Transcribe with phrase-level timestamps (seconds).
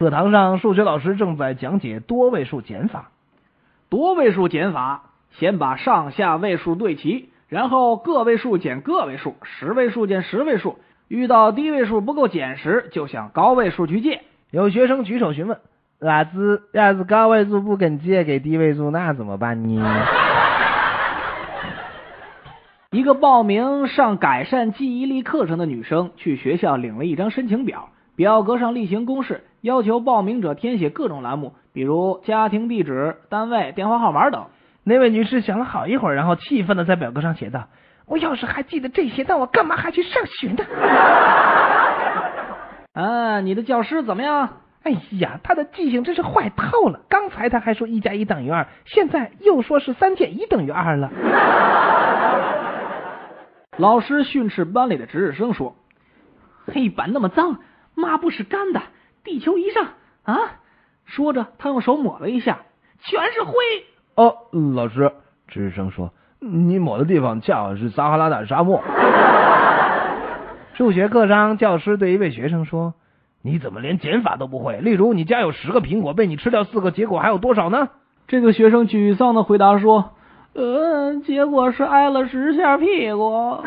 [0.00, 3.10] 课堂上，数学老师正在讲解多位数减法。
[3.90, 10.78] 多位数减法，先把上下位数对齐，然后个位数减个位数，十位数减十位数。
[11.08, 14.22] 遇到低位数不够减时，就向高位数去借。
[14.50, 15.58] 有学生举手询问
[16.00, 19.84] ：“老师，要是高位数不肯借给低位数，那怎么办呢？”
[22.90, 27.90] 一个报名上改善记忆力课程的女生去学校领了一张申请表，
[28.20, 34.44] 表格上例行公事，要求报名者填写各种栏目，比如家庭地址、单位、电话号码等。
[34.84, 37.68] 那位女士想了好一会儿，然后气愤的在表格上写道
[38.04, 40.62] ：“我要是还记得这些，那我干嘛还去上学呢？”
[42.92, 44.50] 啊，你的教师怎么样？
[44.82, 47.00] 哎呀，他的记性真是坏透了。
[47.08, 51.10] 刚才他还说一加一等于二，现在又说是三减一等于二了。
[53.78, 55.74] 老师训斥班里的值日生说
[56.70, 57.60] ：“黑板那么脏，
[58.00, 58.82] 抹布是干的，
[59.22, 59.88] 地球仪上
[60.24, 60.56] 啊。”
[61.06, 62.60] 说着，他用手抹了一下，
[63.00, 63.52] 全是灰。
[64.14, 64.34] 哦，
[64.74, 65.12] 老师，
[65.48, 68.82] 值日生说：“你抹的地方恰好是撒哈拉大沙漠。”
[70.74, 72.94] 数学课上，教师对一位学生说
[73.42, 74.78] ：“你怎么连减法都不会？
[74.78, 77.88] 例如，你家有十个苹果，被你吃掉四个，结果还有多少呢？”
[78.28, 80.12] 这个学生沮丧的回答说。
[80.52, 83.62] 呃，结果是挨了十下屁股。